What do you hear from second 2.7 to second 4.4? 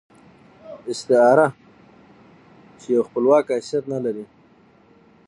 چې خپلواک حيثيت نه لري.